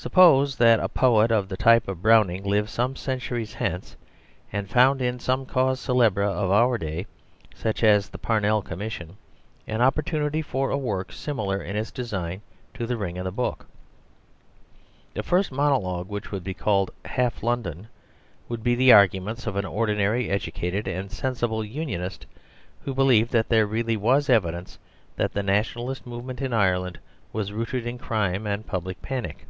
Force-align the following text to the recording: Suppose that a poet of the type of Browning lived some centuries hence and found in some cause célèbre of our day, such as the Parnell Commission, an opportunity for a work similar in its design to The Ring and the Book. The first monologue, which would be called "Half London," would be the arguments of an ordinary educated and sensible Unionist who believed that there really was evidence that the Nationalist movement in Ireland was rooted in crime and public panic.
Suppose 0.00 0.54
that 0.58 0.78
a 0.78 0.88
poet 0.88 1.32
of 1.32 1.48
the 1.48 1.56
type 1.56 1.88
of 1.88 2.02
Browning 2.02 2.44
lived 2.44 2.68
some 2.68 2.94
centuries 2.94 3.54
hence 3.54 3.96
and 4.52 4.70
found 4.70 5.02
in 5.02 5.18
some 5.18 5.44
cause 5.44 5.84
célèbre 5.84 6.24
of 6.24 6.52
our 6.52 6.78
day, 6.78 7.04
such 7.52 7.82
as 7.82 8.08
the 8.08 8.16
Parnell 8.16 8.62
Commission, 8.62 9.16
an 9.66 9.80
opportunity 9.82 10.40
for 10.40 10.70
a 10.70 10.78
work 10.78 11.10
similar 11.10 11.60
in 11.60 11.74
its 11.74 11.90
design 11.90 12.42
to 12.74 12.86
The 12.86 12.96
Ring 12.96 13.18
and 13.18 13.26
the 13.26 13.32
Book. 13.32 13.66
The 15.14 15.24
first 15.24 15.50
monologue, 15.50 16.06
which 16.08 16.30
would 16.30 16.44
be 16.44 16.54
called 16.54 16.92
"Half 17.04 17.42
London," 17.42 17.88
would 18.48 18.62
be 18.62 18.76
the 18.76 18.92
arguments 18.92 19.48
of 19.48 19.56
an 19.56 19.64
ordinary 19.64 20.30
educated 20.30 20.86
and 20.86 21.10
sensible 21.10 21.64
Unionist 21.64 22.24
who 22.84 22.94
believed 22.94 23.32
that 23.32 23.48
there 23.48 23.66
really 23.66 23.96
was 23.96 24.30
evidence 24.30 24.78
that 25.16 25.32
the 25.32 25.42
Nationalist 25.42 26.06
movement 26.06 26.40
in 26.40 26.52
Ireland 26.52 27.00
was 27.32 27.50
rooted 27.52 27.84
in 27.84 27.98
crime 27.98 28.46
and 28.46 28.64
public 28.64 29.02
panic. 29.02 29.44